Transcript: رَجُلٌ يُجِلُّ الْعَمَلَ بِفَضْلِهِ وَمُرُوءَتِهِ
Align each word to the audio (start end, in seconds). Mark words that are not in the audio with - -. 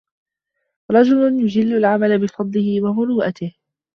رَجُلٌ 0.91 1.41
يُجِلُّ 1.41 1.77
الْعَمَلَ 1.77 2.19
بِفَضْلِهِ 2.21 2.81
وَمُرُوءَتِهِ 2.81 3.53